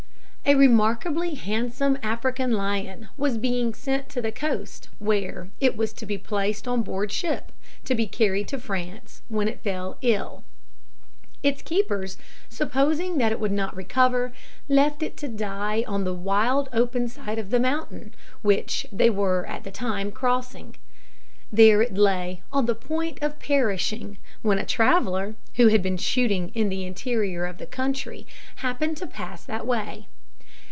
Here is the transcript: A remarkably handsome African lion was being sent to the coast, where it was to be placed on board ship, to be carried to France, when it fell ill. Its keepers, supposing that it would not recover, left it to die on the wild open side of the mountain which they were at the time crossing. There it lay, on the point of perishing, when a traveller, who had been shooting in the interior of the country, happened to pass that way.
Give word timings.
A 0.43 0.55
remarkably 0.55 1.35
handsome 1.35 1.97
African 2.03 2.51
lion 2.51 3.07
was 3.15 3.37
being 3.37 3.73
sent 3.73 4.09
to 4.09 4.21
the 4.21 4.33
coast, 4.33 4.89
where 4.99 5.49
it 5.61 5.77
was 5.77 5.93
to 5.93 6.05
be 6.05 6.17
placed 6.17 6.67
on 6.67 6.81
board 6.81 7.09
ship, 7.09 7.53
to 7.85 7.95
be 7.95 8.05
carried 8.05 8.49
to 8.49 8.59
France, 8.59 9.21
when 9.29 9.47
it 9.47 9.61
fell 9.61 9.97
ill. 10.01 10.43
Its 11.41 11.61
keepers, 11.61 12.17
supposing 12.49 13.17
that 13.17 13.31
it 13.31 13.39
would 13.39 13.53
not 13.53 13.75
recover, 13.77 14.33
left 14.67 15.01
it 15.01 15.15
to 15.17 15.29
die 15.29 15.85
on 15.87 16.03
the 16.03 16.13
wild 16.13 16.67
open 16.73 17.07
side 17.07 17.39
of 17.39 17.49
the 17.49 17.59
mountain 17.59 18.13
which 18.41 18.87
they 18.91 19.11
were 19.11 19.45
at 19.45 19.63
the 19.63 19.71
time 19.71 20.11
crossing. 20.11 20.75
There 21.49 21.81
it 21.81 21.93
lay, 21.97 22.41
on 22.51 22.65
the 22.65 22.75
point 22.75 23.19
of 23.21 23.39
perishing, 23.39 24.17
when 24.41 24.57
a 24.59 24.65
traveller, 24.65 25.35
who 25.55 25.67
had 25.67 25.81
been 25.83 25.97
shooting 25.97 26.49
in 26.53 26.67
the 26.67 26.83
interior 26.85 27.45
of 27.45 27.57
the 27.57 27.67
country, 27.67 28.27
happened 28.57 28.97
to 28.97 29.07
pass 29.07 29.45
that 29.45 29.65
way. 29.65 30.07